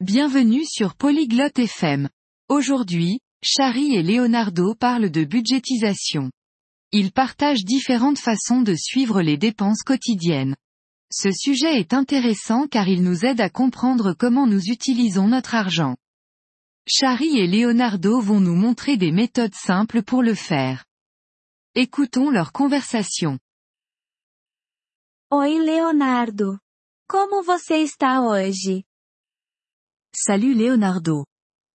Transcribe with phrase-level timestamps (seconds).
[0.00, 2.08] Bienvenue sur Polyglotte FM.
[2.48, 6.30] Aujourd'hui, Chari et Leonardo parlent de budgétisation.
[6.92, 10.54] Ils partagent différentes façons de suivre les dépenses quotidiennes.
[11.10, 15.96] Ce sujet est intéressant car il nous aide à comprendre comment nous utilisons notre argent.
[16.86, 20.84] Chari et Leonardo vont nous montrer des méthodes simples pour le faire.
[21.74, 23.40] Écoutons leur conversation.
[25.32, 26.60] Oi, Leonardo.
[27.08, 28.84] Como você está hoje?
[30.14, 31.24] Salut Leonardo.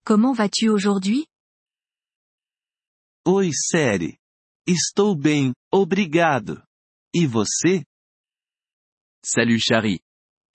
[0.05, 1.25] Comment vas-tu aujourd'hui?
[3.25, 4.17] Oi, Seri.
[4.67, 6.61] Estou bem, obrigado.
[7.15, 7.83] E você?
[9.23, 9.99] Salut Chari.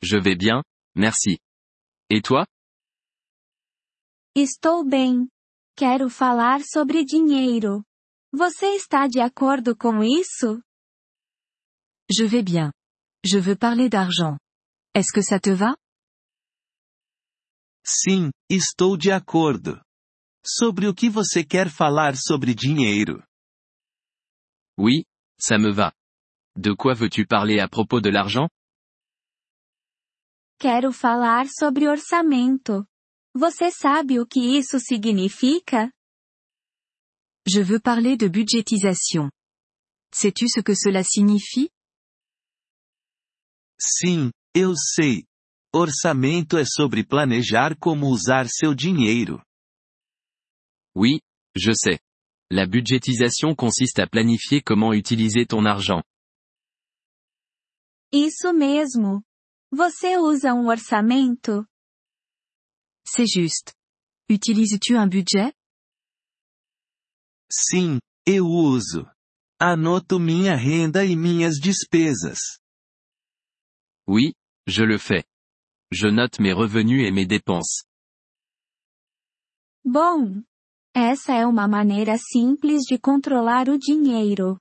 [0.02, 0.62] Je vais bien,
[0.94, 1.38] merci.
[2.10, 2.44] Et toi?
[4.34, 5.28] Estou bem.
[5.76, 7.82] Quero falar sobre dinheiro.
[8.32, 10.60] Você está de acordo com isso?
[12.10, 12.72] Je vais bien.
[13.24, 14.36] Je veux parler d'argent.
[14.94, 15.74] Est-ce que ça te va?
[17.90, 19.80] Sim, estou de acordo.
[20.46, 23.24] Sobre o que você quer falar sobre dinheiro?
[24.78, 25.04] Oui,
[25.40, 25.94] ça me va.
[26.54, 28.46] De quoi veux-tu parler à propos de l'argent?
[30.60, 32.84] Quero falar sobre orçamento.
[33.34, 35.90] Você sabe o que isso significa?
[37.46, 39.30] Je veux parler de budgétisation.
[40.12, 41.70] Sais-tu ce que cela signifie?
[43.80, 45.27] Sim, eu sei.
[45.74, 49.42] Orçamento é sobre planejar como usar seu dinheiro.
[50.96, 51.20] Oui,
[51.54, 52.00] je sais.
[52.50, 56.02] La budgétisation consiste à planifier comment utiliser ton argent.
[58.10, 59.22] Isso mesmo.
[59.70, 61.66] Você usa um orçamento?
[63.06, 63.74] C'est juste.
[64.30, 65.52] Utilises-tu un budget?
[67.52, 69.06] Sim, eu uso.
[69.60, 72.38] Anoto minha renda e minhas despesas.
[74.06, 74.32] Oui,
[74.66, 75.24] je le fais.
[75.90, 77.84] Je note mes revenus et mes dépenses.
[79.84, 80.42] Bom.
[80.94, 84.58] Essa é uma maneira simples de controlar o dinheiro.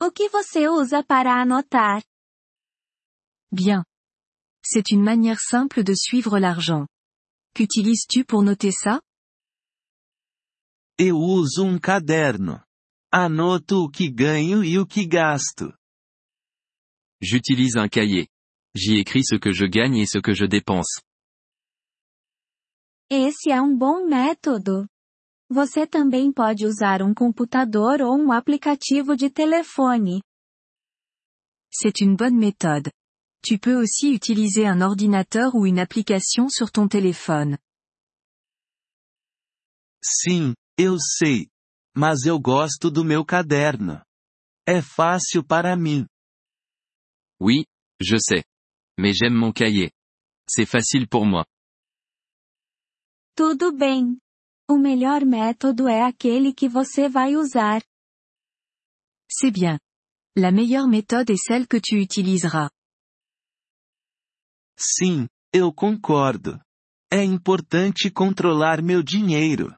[0.00, 2.02] O que você usa para anotar?
[3.50, 3.82] Bien.
[4.64, 6.86] C'est une manière simple de suivre l'argent.
[7.54, 9.00] Qu'utilises-tu pour noter ça?
[10.98, 12.62] Eu uso um caderno.
[13.10, 15.72] Anoto o que ganho e o que gasto.
[17.22, 18.28] J'utilise un cahier.
[18.74, 21.00] J'y écris ce que je gagne et ce que je dépense.
[23.10, 24.86] Esse é um bom método.
[25.50, 30.20] Você também pode usar um computador ou um aplicativo de telefone.
[31.72, 32.90] C'est une bonne méthode.
[33.42, 37.56] Tu peux aussi utiliser un ordinateur ou une application sur ton téléphone.
[40.04, 41.48] Sim, eu sei.
[41.96, 44.02] Mas eu gosto do meu caderno.
[44.66, 46.06] É fácil para mim.
[47.40, 47.64] Oui,
[48.00, 48.44] je sais.
[48.98, 49.92] Mais j'aime mon cahier.
[50.48, 51.46] C'est facile pour moi.
[53.36, 54.18] Tudo bem.
[54.68, 57.82] O melhor método é aquele que você vai usar.
[59.30, 59.78] C'est bien.
[60.36, 62.70] La meilleure méthode est celle que tu utiliseras.
[64.76, 66.60] Sim, eu concordo.
[67.10, 69.74] É importante controlar meu dinheiro.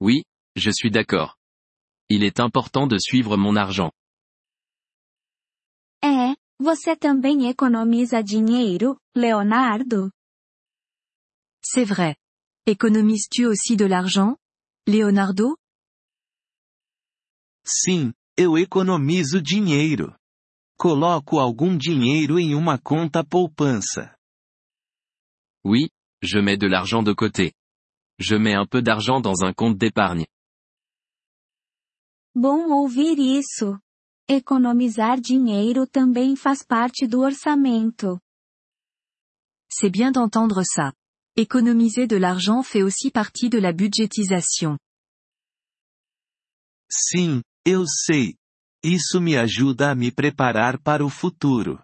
[0.00, 0.24] Oui,
[0.56, 1.36] je suis d'accord.
[2.10, 3.92] Il est important de suivre mon argent.
[6.66, 10.10] Você também economiza dinheiro, Leonardo?
[11.64, 12.16] C'est vrai.
[12.66, 14.36] Économises-tu aussi de l'argent?
[14.84, 15.56] Leonardo?
[17.64, 20.16] Sim, eu economizo dinheiro.
[20.76, 24.16] Coloco algum dinheiro em uma conta poupança.
[25.64, 25.88] Oui,
[26.20, 27.52] je mets de l'argent de côté.
[28.18, 30.26] Je mets un peu d'argent dans un compte d'épargne.
[32.34, 33.78] Bom ouvir isso.
[34.28, 38.20] Economizar dinheiro também faz parte do orçamento.
[39.70, 40.92] C'est bien d'entendre ça.
[41.36, 44.78] Économiser de l'argent fait aussi partie de la budgétisation.
[46.90, 48.36] Sim, eu sei.
[48.82, 51.80] Isso me ajuda a me preparar para o futuro.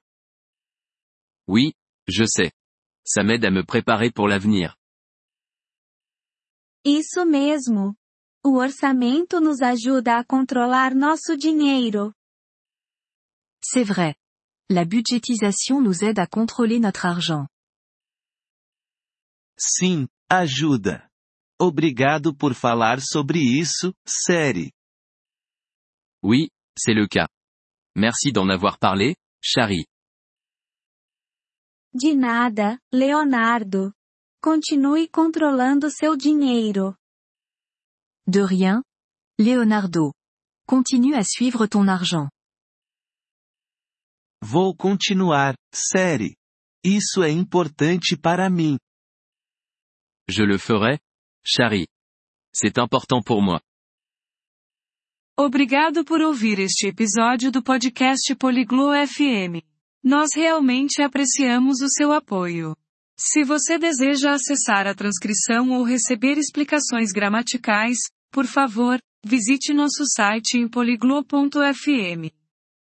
[1.48, 1.74] Oui,
[2.08, 2.50] je sais.
[3.06, 4.74] Ça m'aide à me préparer pour l'avenir.
[6.84, 7.94] Isso mesmo.
[8.44, 12.12] O orçamento nos ajuda a controlar nosso dinheiro.
[13.62, 14.14] C'est vrai.
[14.68, 17.46] La budgétisation nous aide à contrôler notre argent.
[19.58, 21.08] Sim, ajuda.
[21.58, 24.72] Obrigado por falar sobre isso, série.
[26.22, 27.28] Oui, c'est le cas.
[27.94, 29.86] Merci d'en avoir parlé, Chari.
[31.94, 33.92] De nada, Leonardo.
[34.40, 36.96] Continue controlando seu dinheiro.
[38.26, 38.82] De rien.
[39.38, 40.12] Leonardo.
[40.66, 42.28] Continue à suivre ton argent.
[44.44, 46.34] Vou continuar, série.
[46.84, 48.76] Isso é importante para mim.
[50.28, 50.98] Je le ferai,
[51.46, 51.86] Chari.
[52.52, 53.60] C'est important pour moi.
[55.38, 59.62] Obrigado por ouvir este episódio do podcast Poliglo FM.
[60.02, 62.76] Nós realmente apreciamos o seu apoio.
[63.16, 67.96] Se você deseja acessar a transcrição ou receber explicações gramaticais,
[68.32, 72.41] por favor, visite nosso site em poliglo.fm.